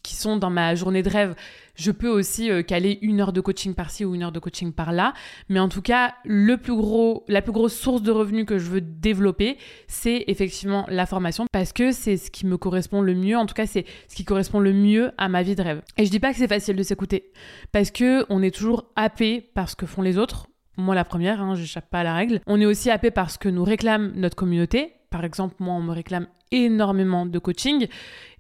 qui 0.01 0.16
sont 0.16 0.38
dans 0.38 0.50
ma 0.50 0.75
journée 0.75 1.04
de 1.04 1.10
rêve, 1.10 1.36
je 1.75 1.92
peux 1.92 2.07
aussi 2.07 2.50
caler 2.68 3.00
une 3.01 3.21
heure 3.21 3.33
de 3.33 3.42
coaching 3.42 3.74
par-ci 3.74 4.06
ou 4.06 4.13
une 4.13 4.21
heure 4.21 4.31
de 4.31 4.39
coaching 4.39 4.71
par-là. 4.71 5.13
Mais 5.48 5.60
en 5.60 5.68
tout 5.69 5.81
cas, 5.81 6.13
le 6.25 6.57
plus 6.57 6.75
gros, 6.75 7.24
la 7.27 7.42
plus 7.42 7.54
grosse 7.54 7.74
source 7.74 8.04
de 8.04 8.12
revenus 8.12 8.45
que 8.45 8.60
je 8.60 8.69
veux 8.69 8.81
développer, 8.81 9.57
c'est 9.88 10.25
effectivement 10.27 10.86
la 10.89 11.06
formation 11.06 11.48
parce 11.51 11.74
que 11.74 11.92
c'est 11.92 12.18
ce 12.18 12.30
qui 12.30 12.45
me 12.45 12.57
correspond 12.57 13.01
le 13.01 13.15
mieux. 13.15 13.38
En 13.38 13.45
tout 13.45 13.56
cas, 13.56 13.65
c'est 13.65 13.86
ce 14.10 14.15
qui 14.15 14.25
correspond 14.25 14.60
le 14.60 14.74
mieux 14.74 15.12
à 15.18 15.27
ma 15.27 15.42
vie 15.42 15.56
de 15.56 15.63
rêve. 15.63 15.81
Et 15.98 16.06
je 16.06 16.12
dis 16.12 16.19
pas 16.19 16.31
que 16.31 16.38
c'est 16.38 16.50
facile 16.50 16.75
de 16.75 16.83
s'écouter 16.83 17.31
parce 17.72 17.89
que 17.89 18.25
on 18.30 18.44
est 18.44 18.54
toujours 18.54 18.92
happé 18.95 19.42
par 19.42 19.69
ce 19.69 19.75
que 19.75 19.86
font 19.86 20.01
les 20.01 20.18
autres 20.18 20.50
moi 20.80 20.96
la 20.96 21.06
première, 21.06 21.42
hein, 21.42 21.56
j'échappe 21.56 21.90
pas 21.90 22.00
à 22.00 22.04
la 22.04 22.14
règle. 22.14 22.42
On 22.48 22.60
est 22.60 22.66
aussi 22.66 22.90
happé 22.90 23.12
par 23.12 23.30
ce 23.30 23.38
que 23.38 23.50
nous 23.50 23.64
réclame 23.64 24.12
notre 24.16 24.36
communauté. 24.36 24.94
Par 25.10 25.24
exemple, 25.24 25.56
moi, 25.60 25.76
on 25.76 25.81
me 25.81 25.92
réclame 25.92 26.28
énormément 26.52 27.26
de 27.26 27.40
coaching. 27.40 27.88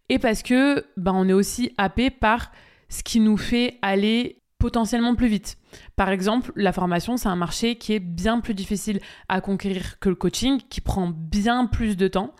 Et 0.09 0.19
parce 0.19 0.41
que 0.41 0.85
ben, 0.97 1.13
on 1.13 1.27
est 1.27 1.33
aussi 1.33 1.73
happé 1.77 2.09
par 2.09 2.51
ce 2.89 3.03
qui 3.03 3.19
nous 3.19 3.37
fait 3.37 3.77
aller 3.81 4.41
potentiellement 4.57 5.15
plus 5.15 5.27
vite. 5.27 5.57
Par 5.95 6.09
exemple, 6.09 6.51
la 6.55 6.73
formation, 6.73 7.17
c'est 7.17 7.29
un 7.29 7.35
marché 7.35 7.75
qui 7.75 7.93
est 7.93 7.99
bien 7.99 8.41
plus 8.41 8.53
difficile 8.53 8.99
à 9.29 9.39
conquérir 9.41 9.99
que 9.99 10.09
le 10.09 10.15
coaching, 10.15 10.59
qui 10.69 10.81
prend 10.81 11.07
bien 11.07 11.65
plus 11.65 11.95
de 11.95 12.07
temps. 12.07 12.33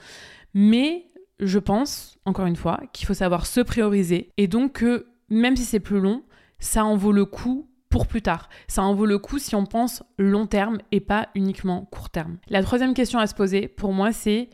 Mais 0.54 1.06
je 1.40 1.60
pense, 1.60 2.18
encore 2.26 2.48
une 2.48 2.56
fois, 2.56 2.82
qu'il 2.92 3.08
faut 3.08 3.14
savoir 3.14 3.46
se 3.46 3.62
prioriser 3.62 4.32
et 4.38 4.48
donc 4.48 4.74
que 4.74 5.08
même 5.30 5.56
si 5.56 5.64
c'est 5.64 5.80
plus 5.80 6.02
long, 6.02 6.24
ça 6.60 6.84
en 6.84 6.96
vaut 6.96 7.14
le 7.14 7.26
coup 7.26 7.69
pour 7.90 8.08
plus 8.08 8.22
tard. 8.22 8.50
Ça 8.68 8.84
en 8.84 8.94
vaut 8.94 9.06
le 9.06 9.18
coup 9.18 9.40
si 9.40 9.56
on 9.56 9.66
pense 9.66 10.04
long 10.18 10.48
terme 10.48 10.80
et 10.92 11.00
pas 11.00 11.30
uniquement 11.36 11.86
court 11.92 12.10
terme. 12.10 12.38
La 12.48 12.64
troisième 12.64 12.94
question 12.94 13.20
à 13.20 13.28
se 13.28 13.36
poser 13.36 13.68
pour 13.68 13.94
moi, 13.94 14.12
c'est 14.12 14.50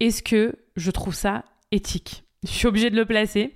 est-ce 0.00 0.22
que 0.22 0.56
je 0.76 0.90
trouve 0.90 1.14
ça 1.14 1.44
éthique? 1.70 2.24
Je 2.44 2.50
suis 2.50 2.66
obligée 2.66 2.90
de 2.90 2.96
le 2.96 3.06
placer. 3.06 3.54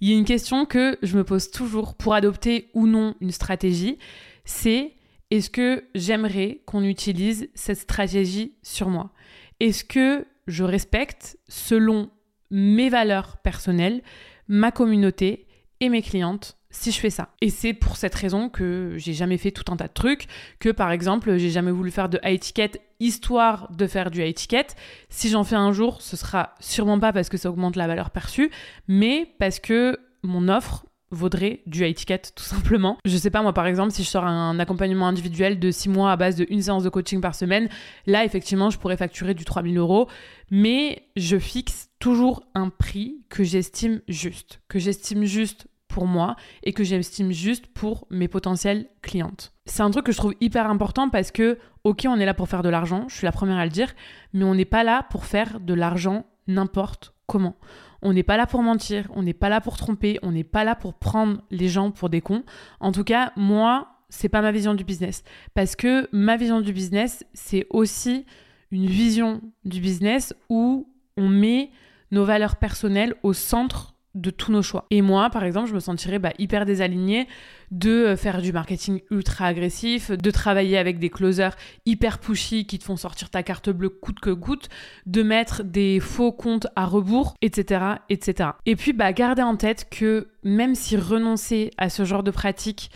Il 0.00 0.08
y 0.08 0.14
a 0.14 0.16
une 0.16 0.24
question 0.24 0.64
que 0.64 0.96
je 1.02 1.16
me 1.18 1.24
pose 1.24 1.50
toujours 1.50 1.96
pour 1.96 2.14
adopter 2.14 2.70
ou 2.72 2.86
non 2.86 3.16
une 3.20 3.32
stratégie, 3.32 3.98
c'est 4.44 4.94
est-ce 5.32 5.50
que 5.50 5.84
j'aimerais 5.96 6.62
qu'on 6.64 6.84
utilise 6.84 7.50
cette 7.54 7.78
stratégie 7.78 8.54
sur 8.62 8.90
moi? 8.90 9.10
Est-ce 9.58 9.82
que 9.82 10.24
je 10.46 10.62
respecte 10.62 11.36
selon 11.48 12.10
mes 12.52 12.90
valeurs 12.90 13.38
personnelles, 13.38 14.02
ma 14.46 14.70
communauté 14.70 15.48
et 15.80 15.88
mes 15.88 16.00
clientes 16.02 16.57
si 16.70 16.92
je 16.92 17.00
fais 17.00 17.10
ça. 17.10 17.30
Et 17.40 17.50
c'est 17.50 17.72
pour 17.72 17.96
cette 17.96 18.14
raison 18.14 18.48
que 18.48 18.94
j'ai 18.96 19.12
jamais 19.12 19.38
fait 19.38 19.50
tout 19.50 19.70
un 19.72 19.76
tas 19.76 19.88
de 19.88 19.92
trucs, 19.92 20.26
que 20.58 20.68
par 20.68 20.90
exemple, 20.90 21.36
j'ai 21.38 21.50
jamais 21.50 21.70
voulu 21.70 21.90
faire 21.90 22.08
de 22.08 22.20
high 22.22 22.38
ticket 22.38 22.72
histoire 23.00 23.70
de 23.70 23.86
faire 23.86 24.10
du 24.10 24.22
high 24.22 24.34
ticket. 24.34 24.66
Si 25.08 25.28
j'en 25.28 25.44
fais 25.44 25.56
un 25.56 25.72
jour, 25.72 26.02
ce 26.02 26.16
sera 26.16 26.54
sûrement 26.60 26.98
pas 26.98 27.12
parce 27.12 27.28
que 27.28 27.36
ça 27.36 27.48
augmente 27.48 27.76
la 27.76 27.86
valeur 27.86 28.10
perçue, 28.10 28.50
mais 28.88 29.32
parce 29.38 29.60
que 29.60 29.98
mon 30.22 30.48
offre 30.48 30.84
vaudrait 31.10 31.62
du 31.66 31.86
high 31.86 31.94
ticket 31.94 32.20
tout 32.34 32.44
simplement. 32.44 32.98
Je 33.04 33.16
sais 33.16 33.30
pas 33.30 33.42
moi 33.42 33.54
par 33.54 33.66
exemple 33.66 33.92
si 33.92 34.02
je 34.02 34.08
sors 34.08 34.26
un 34.26 34.58
accompagnement 34.58 35.08
individuel 35.08 35.58
de 35.58 35.70
6 35.70 35.88
mois 35.88 36.12
à 36.12 36.16
base 36.16 36.36
de 36.36 36.46
une 36.50 36.60
séance 36.60 36.84
de 36.84 36.88
coaching 36.88 37.20
par 37.20 37.34
semaine, 37.34 37.68
là 38.06 38.24
effectivement 38.24 38.68
je 38.68 38.78
pourrais 38.78 38.96
facturer 38.96 39.34
du 39.34 39.44
3000 39.44 39.78
euros, 39.78 40.08
mais 40.50 41.02
je 41.16 41.38
fixe 41.38 41.88
toujours 41.98 42.42
un 42.54 42.68
prix 42.68 43.22
que 43.28 43.42
j'estime 43.42 44.00
juste, 44.08 44.60
que 44.68 44.78
j'estime 44.78 45.24
juste 45.24 45.66
pour 45.88 46.06
moi 46.06 46.36
et 46.62 46.72
que 46.72 46.84
j'estime 46.84 47.32
juste 47.32 47.66
pour 47.66 48.06
mes 48.10 48.28
potentielles 48.28 48.86
clientes. 49.02 49.52
c'est 49.66 49.82
un 49.82 49.90
truc 49.90 50.06
que 50.06 50.12
je 50.12 50.18
trouve 50.18 50.34
hyper 50.40 50.70
important 50.70 51.08
parce 51.08 51.30
que, 51.30 51.58
ok, 51.84 52.06
on 52.08 52.18
est 52.20 52.26
là 52.26 52.34
pour 52.34 52.48
faire 52.48 52.62
de 52.62 52.68
l'argent, 52.68 53.06
je 53.08 53.16
suis 53.16 53.24
la 53.24 53.32
première 53.32 53.56
à 53.56 53.64
le 53.64 53.70
dire, 53.70 53.94
mais 54.32 54.44
on 54.44 54.54
n'est 54.54 54.64
pas 54.64 54.84
là 54.84 55.04
pour 55.10 55.24
faire 55.24 55.60
de 55.60 55.74
l'argent 55.74 56.24
n'importe 56.46 57.14
comment. 57.26 57.56
On 58.02 58.12
n'est 58.12 58.22
pas 58.22 58.36
là 58.36 58.46
pour 58.46 58.62
mentir, 58.62 59.10
on 59.14 59.22
n'est 59.22 59.34
pas 59.34 59.48
là 59.48 59.60
pour 59.60 59.76
tromper, 59.76 60.18
on 60.22 60.32
n'est 60.32 60.44
pas 60.44 60.64
là 60.64 60.74
pour 60.74 60.94
prendre 60.94 61.42
les 61.50 61.68
gens 61.68 61.90
pour 61.90 62.08
des 62.08 62.20
cons. 62.20 62.44
En 62.80 62.92
tout 62.92 63.04
cas, 63.04 63.32
moi, 63.36 63.88
c'est 64.08 64.28
pas 64.28 64.40
ma 64.40 64.52
vision 64.52 64.74
du 64.74 64.84
business. 64.84 65.24
Parce 65.54 65.76
que 65.76 66.08
ma 66.12 66.36
vision 66.36 66.60
du 66.60 66.72
business, 66.72 67.24
c'est 67.34 67.66
aussi 67.70 68.24
une 68.70 68.86
vision 68.86 69.40
du 69.64 69.80
business 69.80 70.34
où 70.48 70.88
on 71.16 71.28
met 71.28 71.70
nos 72.10 72.24
valeurs 72.24 72.56
personnelles 72.56 73.14
au 73.22 73.32
centre 73.32 73.94
de 74.20 74.30
tous 74.30 74.52
nos 74.52 74.62
choix. 74.62 74.86
Et 74.90 75.02
moi, 75.02 75.30
par 75.30 75.44
exemple, 75.44 75.68
je 75.68 75.74
me 75.74 75.80
sentirais 75.80 76.18
bah, 76.18 76.32
hyper 76.38 76.64
désalignée 76.64 77.28
de 77.70 77.90
euh, 77.90 78.16
faire 78.16 78.42
du 78.42 78.52
marketing 78.52 79.00
ultra 79.10 79.46
agressif, 79.46 80.10
de 80.10 80.30
travailler 80.30 80.78
avec 80.78 80.98
des 80.98 81.10
closers 81.10 81.56
hyper 81.86 82.18
pushy 82.18 82.66
qui 82.66 82.78
te 82.78 82.84
font 82.84 82.96
sortir 82.96 83.30
ta 83.30 83.42
carte 83.42 83.70
bleue 83.70 83.90
coûte 83.90 84.20
que 84.20 84.30
coûte, 84.30 84.68
de 85.06 85.22
mettre 85.22 85.62
des 85.62 86.00
faux 86.00 86.32
comptes 86.32 86.66
à 86.76 86.86
rebours, 86.86 87.34
etc., 87.42 87.84
etc. 88.08 88.50
Et 88.66 88.76
puis, 88.76 88.92
bah, 88.92 89.12
gardez 89.12 89.42
en 89.42 89.56
tête 89.56 89.88
que 89.90 90.28
même 90.42 90.74
si 90.74 90.96
renoncer 90.96 91.70
à 91.78 91.90
ce 91.90 92.04
genre 92.04 92.22
de 92.22 92.30
pratique, 92.30 92.90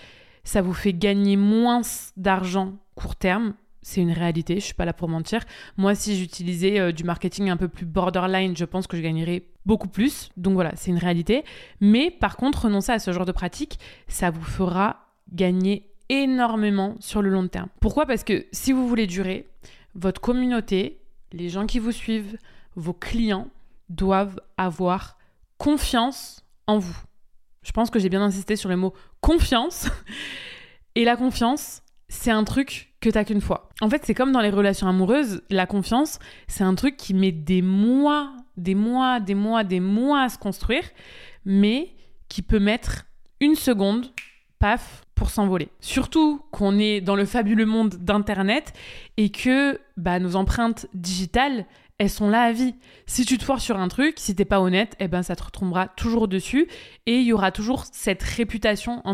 ça 0.44 0.62
vous 0.62 0.74
fait 0.74 0.92
gagner 0.92 1.36
moins 1.36 1.82
d'argent 2.16 2.74
court 2.94 3.16
terme, 3.16 3.54
c'est 3.82 4.00
une 4.00 4.12
réalité, 4.12 4.56
je 4.56 4.64
suis 4.64 4.74
pas 4.74 4.84
là 4.84 4.92
pour 4.92 5.08
mentir. 5.08 5.42
Moi, 5.76 5.94
si 5.94 6.16
j'utilisais 6.16 6.78
euh, 6.78 6.92
du 6.92 7.04
marketing 7.04 7.50
un 7.50 7.56
peu 7.56 7.68
plus 7.68 7.84
borderline, 7.84 8.56
je 8.56 8.64
pense 8.64 8.86
que 8.86 8.96
je 8.96 9.02
gagnerais 9.02 9.44
beaucoup 9.66 9.88
plus. 9.88 10.30
Donc 10.36 10.54
voilà, 10.54 10.72
c'est 10.76 10.90
une 10.90 10.98
réalité. 10.98 11.44
Mais 11.80 12.10
par 12.10 12.36
contre, 12.36 12.66
renoncer 12.66 12.92
à 12.92 12.98
ce 12.98 13.12
genre 13.12 13.26
de 13.26 13.32
pratique, 13.32 13.78
ça 14.06 14.30
vous 14.30 14.44
fera 14.44 15.08
gagner 15.32 15.90
énormément 16.08 16.94
sur 17.00 17.22
le 17.22 17.30
long 17.30 17.48
terme. 17.48 17.68
Pourquoi? 17.80 18.06
Parce 18.06 18.24
que 18.24 18.46
si 18.52 18.72
vous 18.72 18.86
voulez 18.86 19.06
durer, 19.06 19.48
votre 19.94 20.20
communauté, 20.20 21.00
les 21.32 21.48
gens 21.48 21.66
qui 21.66 21.78
vous 21.78 21.92
suivent, 21.92 22.38
vos 22.76 22.92
clients 22.92 23.48
doivent 23.88 24.40
avoir 24.56 25.18
confiance 25.58 26.44
en 26.66 26.78
vous. 26.78 26.96
Je 27.62 27.72
pense 27.72 27.90
que 27.90 27.98
j'ai 27.98 28.08
bien 28.08 28.22
insisté 28.22 28.56
sur 28.56 28.68
le 28.68 28.76
mot 28.76 28.92
confiance. 29.20 29.88
Et 30.94 31.04
la 31.04 31.16
confiance, 31.16 31.82
c'est 32.12 32.30
un 32.30 32.44
truc 32.44 32.92
que 33.00 33.08
t'as 33.08 33.24
qu'une 33.24 33.40
fois. 33.40 33.70
En 33.80 33.88
fait, 33.88 34.02
c'est 34.04 34.12
comme 34.14 34.32
dans 34.32 34.42
les 34.42 34.50
relations 34.50 34.86
amoureuses, 34.86 35.42
la 35.48 35.66
confiance, 35.66 36.18
c'est 36.46 36.62
un 36.62 36.74
truc 36.74 36.98
qui 36.98 37.14
met 37.14 37.32
des 37.32 37.62
mois, 37.62 38.36
des 38.58 38.74
mois, 38.74 39.18
des 39.18 39.34
mois, 39.34 39.64
des 39.64 39.80
mois 39.80 40.20
à 40.20 40.28
se 40.28 40.36
construire, 40.36 40.84
mais 41.46 41.94
qui 42.28 42.42
peut 42.42 42.60
mettre 42.60 43.06
une 43.40 43.54
seconde, 43.54 44.12
paf, 44.58 45.04
pour 45.14 45.30
s'envoler. 45.30 45.70
Surtout 45.80 46.42
qu'on 46.52 46.78
est 46.78 47.00
dans 47.00 47.16
le 47.16 47.24
fabuleux 47.24 47.66
monde 47.66 47.94
d'Internet 47.94 48.74
et 49.16 49.30
que 49.30 49.80
bah, 49.96 50.18
nos 50.18 50.36
empreintes 50.36 50.86
digitales, 50.92 51.64
elles 52.02 52.10
sont 52.10 52.28
là 52.28 52.42
à 52.42 52.50
vie. 52.50 52.74
Si 53.06 53.24
tu 53.24 53.38
te 53.38 53.44
foires 53.44 53.60
sur 53.60 53.78
un 53.78 53.86
truc, 53.86 54.14
si 54.18 54.34
t'es 54.34 54.44
pas 54.44 54.60
honnête, 54.60 54.96
eh 54.98 55.06
ben 55.06 55.22
ça 55.22 55.36
te 55.36 55.44
retombera 55.44 55.86
toujours 55.86 56.26
dessus 56.26 56.66
et 57.06 57.18
il 57.18 57.22
y 57.22 57.32
aura 57.32 57.52
toujours 57.52 57.84
cette 57.92 58.24
réputation 58.24 59.04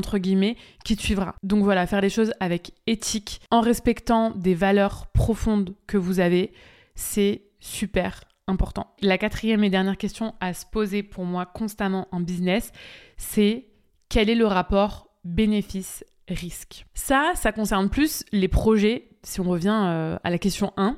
qui 0.84 0.96
te 0.96 1.02
suivra. 1.02 1.34
Donc 1.42 1.64
voilà, 1.64 1.86
faire 1.86 2.00
les 2.00 2.08
choses 2.08 2.32
avec 2.40 2.72
éthique, 2.86 3.42
en 3.50 3.60
respectant 3.60 4.30
des 4.30 4.54
valeurs 4.54 5.08
profondes 5.08 5.74
que 5.86 5.98
vous 5.98 6.18
avez, 6.18 6.54
c'est 6.94 7.42
super 7.60 8.22
important. 8.46 8.94
La 9.02 9.18
quatrième 9.18 9.64
et 9.64 9.68
dernière 9.68 9.98
question 9.98 10.34
à 10.40 10.54
se 10.54 10.64
poser 10.64 11.02
pour 11.02 11.26
moi 11.26 11.44
constamment 11.44 12.08
en 12.10 12.20
business, 12.20 12.72
c'est 13.18 13.66
quel 14.08 14.30
est 14.30 14.34
le 14.34 14.46
rapport 14.46 15.10
bénéfice-risque? 15.24 16.86
Ça, 16.94 17.32
ça 17.34 17.52
concerne 17.52 17.90
plus 17.90 18.24
les 18.32 18.48
projets, 18.48 19.10
si 19.24 19.40
on 19.40 19.44
revient 19.44 19.78
euh, 19.78 20.16
à 20.24 20.30
la 20.30 20.38
question 20.38 20.72
1, 20.78 20.96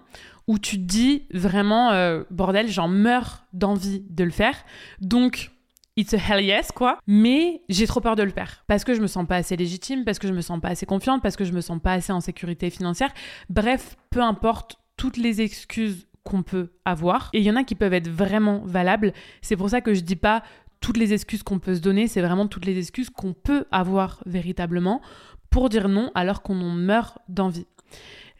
où 0.50 0.59
tu 0.59 0.78
te 0.78 0.83
dis 0.83 1.26
vraiment, 1.33 1.92
euh, 1.92 2.25
bordel, 2.28 2.66
j'en 2.66 2.88
meurs 2.88 3.45
d'envie 3.52 4.02
de 4.11 4.25
le 4.25 4.33
faire. 4.33 4.57
Donc, 5.00 5.52
it's 5.97 6.12
a 6.12 6.16
hell 6.16 6.45
yes, 6.45 6.73
quoi. 6.73 6.99
Mais 7.07 7.62
j'ai 7.69 7.87
trop 7.87 8.00
peur 8.00 8.16
de 8.16 8.25
le 8.25 8.30
faire. 8.30 8.64
Parce 8.66 8.83
que 8.83 8.92
je 8.92 9.00
me 9.00 9.07
sens 9.07 9.28
pas 9.28 9.37
assez 9.37 9.57
légitime, 9.57 10.04
parce 10.04 10.19
que 10.19 10.26
je 10.26 10.33
me 10.33 10.40
sens 10.40 10.61
pas 10.61 10.71
assez 10.71 10.87
confiante, 10.87 11.23
parce 11.23 11.37
que 11.37 11.45
je 11.45 11.52
me 11.52 11.61
sens 11.61 11.80
pas 11.80 11.92
assez 11.92 12.12
en 12.12 12.21
sécurité 12.21 12.69
financière. 12.69 13.12
Bref, 13.49 13.97
peu 14.11 14.21
importe 14.23 14.75
toutes 14.97 15.19
les 15.19 15.40
excuses 15.40 16.09
qu'on 16.25 16.42
peut 16.42 16.73
avoir. 16.85 17.30
Et 17.33 17.38
il 17.38 17.45
y 17.45 17.50
en 17.52 17.54
a 17.54 17.62
qui 17.62 17.76
peuvent 17.76 17.95
être 17.95 18.09
vraiment 18.09 18.62
valables. 18.64 19.12
C'est 19.42 19.57
pour 19.57 19.71
ça 19.71 19.80
que 19.80 19.95
je 19.95 20.00
dis 20.00 20.16
pas 20.16 20.42
toutes 20.80 20.97
les 20.97 21.12
excuses 21.12 21.45
qu'on 21.45 21.61
peut 21.61 21.76
se 21.76 21.80
donner, 21.80 22.09
c'est 22.09 22.23
vraiment 22.23 22.49
toutes 22.49 22.64
les 22.64 22.76
excuses 22.76 23.09
qu'on 23.09 23.35
peut 23.35 23.66
avoir 23.71 24.21
véritablement 24.26 25.00
pour 25.49 25.69
dire 25.69 25.88
non 25.88 26.11
alors 26.16 26.42
qu'on 26.42 26.61
en 26.61 26.71
meurt 26.71 27.19
d'envie. 27.28 27.66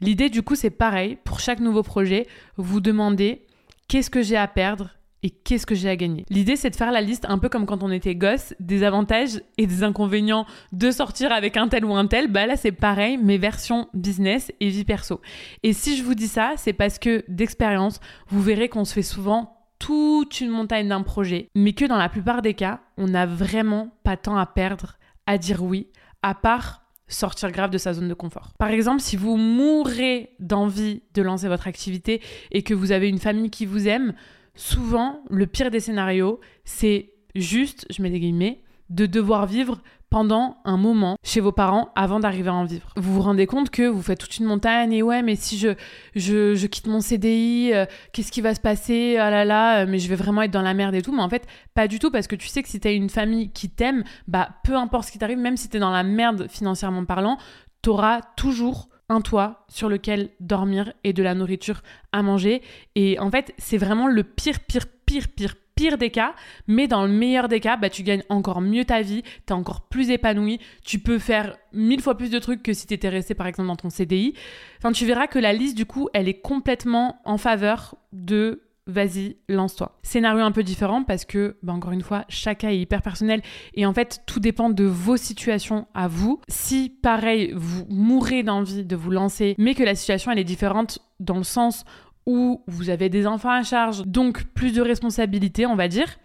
L'idée 0.01 0.31
du 0.31 0.43
coup 0.43 0.55
c'est 0.55 0.71
pareil, 0.71 1.19
pour 1.25 1.41
chaque 1.41 1.61
nouveau 1.61 1.83
projet, 1.83 2.27
vous 2.57 2.81
demandez 2.81 3.47
qu'est-ce 3.89 4.11
que 4.11 4.23
j'ai 4.23 4.37
à 4.37 4.49
perdre 4.49 4.91
et 5.23 5.31
qu'est-ce 5.31 5.67
que 5.67 5.75
j'ai 5.75 5.89
à 5.89 5.97
gagner. 5.97 6.25
L'idée 6.31 6.57
c'est 6.57 6.71
de 6.71 6.77
faire 6.77 6.93
la 6.93 7.01
liste 7.01 7.27
un 7.29 7.39
peu 7.39 7.49
comme 7.49 7.67
quand 7.67 7.83
on 7.83 7.91
était 7.91 8.15
gosse, 8.15 8.55
des 8.59 8.83
avantages 8.83 9.43
et 9.59 9.67
des 9.67 9.83
inconvénients 9.83 10.47
de 10.73 10.91
sortir 10.91 11.33
avec 11.33 11.57
un 11.57 11.69
tel 11.69 11.85
ou 11.85 11.95
un 11.95 12.07
tel. 12.07 12.29
Bah 12.29 12.47
là 12.47 12.57
c'est 12.57 12.73
pareil, 12.73 13.19
mais 13.19 13.37
version 13.37 13.89
business 13.93 14.53
et 14.61 14.69
vie 14.71 14.85
perso. 14.85 15.21
Et 15.63 15.73
si 15.73 15.97
je 15.97 16.03
vous 16.03 16.15
dis 16.15 16.29
ça, 16.29 16.55
c'est 16.57 16.73
parce 16.73 16.99
que 16.99 17.25
d'expérience, 17.29 18.01
vous 18.29 18.41
verrez 18.41 18.69
qu'on 18.69 18.85
se 18.85 18.95
fait 18.95 19.03
souvent 19.03 19.57
toute 19.79 20.41
une 20.41 20.51
montagne 20.51 20.89
d'un 20.89 21.03
projet, 21.03 21.49
mais 21.55 21.73
que 21.73 21.87
dans 21.87 21.97
la 21.97 22.09
plupart 22.09 22.43
des 22.43 22.55
cas, 22.55 22.81
on 22.97 23.07
n'a 23.07 23.27
vraiment 23.27 23.91
pas 24.05 24.17
tant 24.17 24.37
à 24.37 24.47
perdre 24.47 24.97
à 25.27 25.39
dire 25.39 25.63
oui, 25.63 25.89
à 26.23 26.35
part 26.35 26.80
sortir 27.11 27.51
grave 27.53 27.71
de 27.71 27.79
sa 27.79 27.93
zone 27.93 28.09
de 28.09 28.15
confort. 28.15 28.53
Par 28.59 28.71
exemple, 28.71 29.01
si 29.01 29.17
vous 29.17 29.37
mourrez 29.37 30.31
d'envie 30.39 31.03
de 31.15 31.23
lancer 31.23 31.49
votre 31.49 31.67
activité 31.67 32.23
et 32.51 32.63
que 32.63 32.73
vous 32.73 32.93
avez 32.93 33.09
une 33.09 33.19
famille 33.19 33.51
qui 33.51 33.67
vous 33.67 33.89
aime, 33.89 34.15
souvent, 34.55 35.23
le 35.29 35.47
pire 35.47 35.71
des 35.71 35.81
scénarios, 35.81 36.41
c'est 36.65 37.13
juste, 37.35 37.87
je 37.91 38.03
mets 38.03 38.11
des 38.11 38.21
guillemets, 38.21 38.63
de 38.89 39.07
devoir 39.07 39.47
vivre 39.47 39.81
pendant 40.11 40.59
un 40.65 40.77
moment 40.77 41.17
chez 41.23 41.41
vos 41.41 41.53
parents 41.53 41.91
avant 41.95 42.21
d'arriver 42.21 42.49
à 42.49 42.55
en 42.55 42.65
vivre. 42.65 42.93
Vous 42.97 43.15
vous 43.15 43.23
rendez 43.23 43.47
compte 43.47 43.71
que 43.71 43.87
vous 43.87 44.03
faites 44.03 44.19
toute 44.19 44.39
une 44.39 44.47
montagne 44.47 44.93
et 44.93 45.03
ouais, 45.03 45.23
mais 45.23 45.37
si 45.37 45.57
je, 45.57 45.77
je, 46.15 46.67
quitte 46.67 46.89
mon 46.89 47.01
CDI, 47.01 47.71
euh, 47.73 47.87
qu'est-ce 48.13 48.33
qui 48.33 48.41
va 48.41 48.55
se 48.55 48.61
passer 48.61 49.17
Ah 49.19 49.31
là 49.31 49.45
là, 49.45 49.83
euh, 49.83 49.87
mais 49.89 49.99
je 49.99 50.09
vais 50.09 50.17
vraiment 50.17 50.43
être 50.43 50.51
dans 50.51 50.63
la 50.63 50.75
merde 50.75 50.95
et 50.95 51.03
tout. 51.03 51.15
Mais 51.15 51.23
en 51.23 51.29
fait, 51.29 51.47
pas 51.75 51.89
du 51.89 51.99
tout 51.99 52.11
parce 52.11 52.27
que 52.27 52.37
tu 52.37 52.49
sais 52.49 52.63
que 52.63 52.69
si 52.69 52.81
t'as 52.81 52.93
une 52.93 53.09
famille 53.09 53.51
qui 53.53 53.71
t'aime, 53.71 54.05
bah 54.27 54.51
peu 54.65 54.75
importe 54.75 55.07
ce 55.07 55.13
qui 55.13 55.19
t'arrive, 55.19 55.39
même 55.39 55.57
si 55.57 55.69
t'es 55.69 55.79
dans 55.79 55.93
la 55.93 56.03
merde 56.03 56.49
financièrement 56.49 57.05
parlant, 57.05 57.39
t'auras 57.83 58.21
toujours 58.37 58.89
un 59.09 59.21
toit 59.21 59.65
sur 59.69 59.89
lequel 59.89 60.31
dormir 60.39 60.93
et 61.05 61.13
de 61.13 61.23
la 61.23 61.35
nourriture 61.35 61.83
à 62.13 62.23
manger. 62.23 62.63
Et 62.95 63.19
en 63.19 63.31
fait, 63.31 63.53
c'est 63.59 63.79
vraiment 63.79 64.07
le 64.07 64.23
pire, 64.23 64.61
pire, 64.61 64.87
pire, 65.05 65.29
pire, 65.29 65.55
pire 65.81 65.97
des 65.97 66.11
cas, 66.11 66.35
mais 66.67 66.89
dans 66.89 67.07
le 67.07 67.11
meilleur 67.11 67.49
des 67.49 67.59
cas, 67.59 67.79
bah, 67.79 67.89
tu 67.89 68.03
gagnes 68.03 68.23
encore 68.29 68.61
mieux 68.61 68.85
ta 68.85 69.01
vie, 69.01 69.23
tu 69.23 69.31
es 69.49 69.53
encore 69.53 69.89
plus 69.89 70.11
épanoui, 70.11 70.61
tu 70.85 70.99
peux 70.99 71.19
faire 71.19 71.57
mille 71.73 72.03
fois 72.03 72.19
plus 72.19 72.29
de 72.29 72.39
trucs 72.39 72.63
que 72.63 72.75
si 72.75 72.87
tu 72.87 72.93
étais 72.93 73.09
resté 73.09 73.33
par 73.33 73.47
exemple 73.47 73.69
dans 73.69 73.77
ton 73.77 73.89
CDI. 73.89 74.35
Enfin, 74.77 74.93
tu 74.93 75.07
verras 75.07 75.27
que 75.27 75.39
la 75.39 75.55
liste 75.55 75.79
du 75.79 75.87
coup, 75.87 76.11
elle 76.13 76.29
est 76.29 76.43
complètement 76.43 77.23
en 77.25 77.39
faveur 77.39 77.95
de 78.13 78.61
vas-y, 78.87 79.37
lance-toi. 79.49 79.99
Scénario 80.03 80.43
un 80.43 80.53
peu 80.53 80.63
différent 80.63 81.03
parce 81.03 81.25
que, 81.25 81.57
bah, 81.63 81.73
encore 81.73 81.93
une 81.93 82.03
fois, 82.03 82.27
chaque 82.29 82.59
cas 82.59 82.73
est 82.73 82.79
hyper 82.79 83.01
personnel 83.01 83.41
et 83.73 83.87
en 83.87 83.95
fait, 83.95 84.21
tout 84.27 84.41
dépend 84.41 84.69
de 84.69 84.85
vos 84.85 85.17
situations 85.17 85.87
à 85.95 86.09
vous. 86.09 86.43
Si, 86.49 86.91
pareil, 87.03 87.55
vous 87.57 87.87
mourrez 87.89 88.43
d'envie 88.43 88.85
de 88.85 88.97
vous 88.97 89.13
lancer, 89.13 89.55
mais 89.57 89.75
que 89.75 89.83
la 89.83 89.95
situation, 89.95 90.31
elle 90.31 90.41
est 90.41 90.45
différente 90.45 90.99
dans 91.21 91.39
le 91.39 91.45
sens 91.45 91.85
où 92.27 92.63
vous 92.67 92.91
avez 92.91 93.09
des 93.09 93.27
enfants 93.27 93.51
à 93.51 93.63
charge, 93.63 94.05
donc 94.07 94.45
plus 94.55 94.73
de 94.73 94.83
responsabilités, 94.83 95.67
on 95.67 95.77
va 95.77 95.89
dire, 95.89 96.19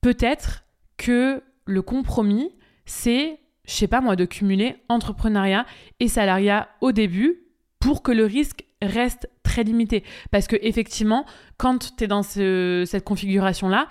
peut-être 0.00 0.64
que 0.96 1.42
le 1.66 1.82
compromis, 1.82 2.50
c'est, 2.86 3.38
je 3.66 3.72
sais 3.72 3.88
pas 3.88 4.00
moi, 4.00 4.16
de 4.16 4.24
cumuler 4.24 4.76
entrepreneuriat 4.88 5.66
et 6.00 6.08
salariat 6.08 6.68
au 6.80 6.92
début 6.92 7.42
pour 7.78 8.02
que 8.02 8.12
le 8.12 8.24
risque 8.24 8.64
reste 8.82 9.28
très 9.42 9.64
limité. 9.64 10.04
Parce 10.30 10.46
que 10.46 10.56
effectivement, 10.62 11.24
quand 11.56 11.96
tu 11.96 12.04
es 12.04 12.06
dans 12.06 12.22
cette 12.22 13.04
configuration-là, 13.04 13.88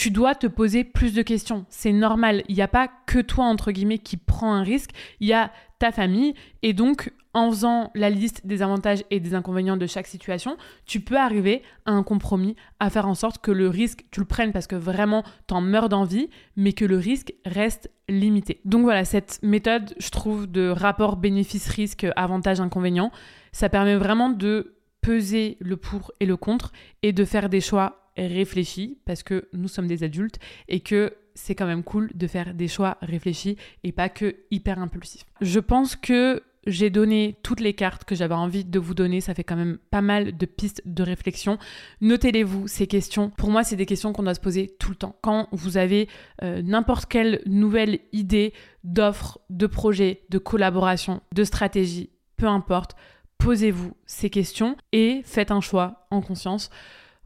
tu 0.00 0.10
dois 0.10 0.34
te 0.34 0.46
poser 0.46 0.82
plus 0.82 1.12
de 1.12 1.20
questions. 1.20 1.66
C'est 1.68 1.92
normal. 1.92 2.42
Il 2.48 2.54
n'y 2.54 2.62
a 2.62 2.68
pas 2.68 2.88
que 3.04 3.18
toi, 3.18 3.44
entre 3.44 3.70
guillemets, 3.70 3.98
qui 3.98 4.16
prend 4.16 4.54
un 4.54 4.62
risque. 4.62 4.92
Il 5.20 5.28
y 5.28 5.34
a 5.34 5.52
ta 5.78 5.92
famille. 5.92 6.32
Et 6.62 6.72
donc, 6.72 7.12
en 7.34 7.50
faisant 7.50 7.90
la 7.94 8.08
liste 8.08 8.46
des 8.46 8.62
avantages 8.62 9.04
et 9.10 9.20
des 9.20 9.34
inconvénients 9.34 9.76
de 9.76 9.86
chaque 9.86 10.06
situation, 10.06 10.56
tu 10.86 11.00
peux 11.00 11.18
arriver 11.18 11.60
à 11.84 11.90
un 11.90 12.02
compromis, 12.02 12.56
à 12.78 12.88
faire 12.88 13.06
en 13.06 13.14
sorte 13.14 13.42
que 13.42 13.50
le 13.50 13.68
risque, 13.68 14.06
tu 14.10 14.20
le 14.20 14.26
prennes 14.26 14.52
parce 14.52 14.66
que 14.66 14.74
vraiment 14.74 15.22
t'en 15.46 15.60
meurs 15.60 15.90
d'envie, 15.90 16.30
mais 16.56 16.72
que 16.72 16.86
le 16.86 16.96
risque 16.96 17.34
reste 17.44 17.90
limité. 18.08 18.62
Donc 18.64 18.84
voilà, 18.84 19.04
cette 19.04 19.38
méthode, 19.42 19.92
je 19.98 20.08
trouve, 20.08 20.50
de 20.50 20.70
rapport 20.70 21.16
bénéfice-risque, 21.16 22.06
avantage-inconvénient, 22.16 23.12
ça 23.52 23.68
permet 23.68 23.96
vraiment 23.96 24.30
de 24.30 24.76
peser 25.02 25.58
le 25.60 25.76
pour 25.76 26.12
et 26.20 26.26
le 26.26 26.38
contre 26.38 26.72
et 27.02 27.12
de 27.12 27.26
faire 27.26 27.50
des 27.50 27.60
choix 27.60 27.99
réfléchis 28.16 28.98
parce 29.04 29.22
que 29.22 29.48
nous 29.52 29.68
sommes 29.68 29.86
des 29.86 30.02
adultes 30.02 30.38
et 30.68 30.80
que 30.80 31.14
c'est 31.34 31.54
quand 31.54 31.66
même 31.66 31.84
cool 31.84 32.10
de 32.14 32.26
faire 32.26 32.54
des 32.54 32.68
choix 32.68 32.98
réfléchis 33.00 33.56
et 33.84 33.92
pas 33.92 34.08
que 34.08 34.36
hyper 34.50 34.78
impulsifs. 34.78 35.24
Je 35.40 35.60
pense 35.60 35.96
que 35.96 36.42
j'ai 36.66 36.90
donné 36.90 37.36
toutes 37.42 37.60
les 37.60 37.72
cartes 37.72 38.04
que 38.04 38.14
j'avais 38.14 38.34
envie 38.34 38.64
de 38.64 38.78
vous 38.78 38.94
donner. 38.94 39.20
Ça 39.20 39.34
fait 39.34 39.44
quand 39.44 39.56
même 39.56 39.78
pas 39.90 40.02
mal 40.02 40.36
de 40.36 40.46
pistes 40.46 40.82
de 40.84 41.02
réflexion. 41.02 41.58
Notez-les-vous, 42.00 42.68
ces 42.68 42.86
questions. 42.86 43.30
Pour 43.30 43.50
moi, 43.50 43.64
c'est 43.64 43.76
des 43.76 43.86
questions 43.86 44.12
qu'on 44.12 44.22
doit 44.22 44.34
se 44.34 44.40
poser 44.40 44.76
tout 44.78 44.90
le 44.90 44.96
temps. 44.96 45.16
Quand 45.22 45.48
vous 45.52 45.76
avez 45.76 46.08
euh, 46.42 46.62
n'importe 46.62 47.06
quelle 47.06 47.40
nouvelle 47.46 48.00
idée 48.12 48.52
d'offre, 48.84 49.40
de 49.48 49.66
projet, 49.66 50.22
de 50.28 50.38
collaboration, 50.38 51.22
de 51.34 51.44
stratégie, 51.44 52.10
peu 52.36 52.46
importe, 52.46 52.94
posez-vous 53.38 53.96
ces 54.06 54.28
questions 54.30 54.76
et 54.92 55.22
faites 55.24 55.50
un 55.50 55.60
choix 55.60 56.06
en 56.10 56.20
conscience. 56.20 56.70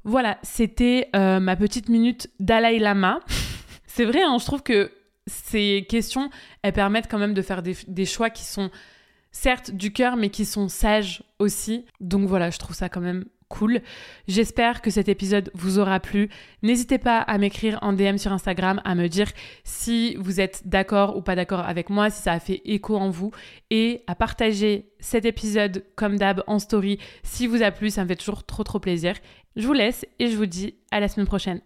Voilà, 0.05 0.39
c'était 0.43 1.09
euh, 1.17 1.41
ma 1.41 1.57
petite 1.57 1.89
minute 1.89 2.31
Dalai 2.39 2.79
Lama. 2.79 3.21
c'est 3.87 4.05
vrai, 4.05 4.23
hein, 4.23 4.37
je 4.39 4.45
trouve 4.45 4.63
que 4.63 4.93
ces 5.27 5.87
questions, 5.89 6.29
elles 6.63 6.75
permettent 6.75 7.11
quand 7.11 7.19
même 7.19 7.33
de 7.33 7.41
faire 7.41 7.63
des, 7.63 8.05
choix 8.05 8.29
qui 8.29 8.45
sont 8.45 8.71
certes 9.33 9.71
du 9.71 9.93
cœur, 9.95 10.17
mais 10.17 10.29
qui 10.29 10.45
sont 10.45 10.69
sages 10.69 11.23
aussi. 11.39 11.87
Donc 12.01 12.29
voilà, 12.29 12.51
je 12.51 12.59
trouve 12.59 12.77
ça 12.77 12.91
quand 12.91 13.01
même 13.01 13.25
cool. 13.49 13.81
J'espère 14.29 14.83
que 14.83 14.91
cet 14.91 15.09
épisode 15.09 15.51
vous 15.55 15.79
aura 15.79 16.01
plu. 16.01 16.29
N'hésitez 16.63 16.99
pas 16.99 17.19
à 17.19 17.39
m'écrire 17.39 17.79
en 17.83 17.93
DM 17.93 18.17
sur 18.17 18.33
Instagram, 18.33 18.83
à 18.85 18.95
me 18.95 19.09
dire 19.09 19.31
si 19.65 20.17
vous 20.17 20.41
êtes 20.41 20.69
d'accord 20.69 21.17
ou 21.17 21.23
pas 21.23 21.37
d'accord 21.37 21.61
avec 21.61 21.89
moi, 21.89 22.11
si 22.11 22.21
ça 22.21 22.33
a 22.33 22.41
fait 22.41 22.61
écho 22.65 22.97
en 22.97 23.11
vous, 23.11 23.31
et 23.71 24.03
à 24.07 24.15
partager 24.15 24.91
cet 24.99 25.25
épisode 25.25 25.85
comme 25.95 26.17
d'hab 26.19 26.43
en 26.47 26.59
story 26.59 26.99
si 27.23 27.47
vous 27.47 27.63
a 27.63 27.71
plu, 27.71 27.91
ça 27.91 28.03
me 28.03 28.09
fait 28.09 28.17
toujours 28.17 28.45
trop 28.45 28.65
trop 28.65 28.81
plaisir. 28.81 29.15
Je 29.57 29.67
vous 29.67 29.73
laisse 29.73 30.05
et 30.19 30.29
je 30.29 30.37
vous 30.37 30.47
dis 30.47 30.75
à 30.91 31.01
la 31.01 31.09
semaine 31.09 31.27
prochaine. 31.27 31.61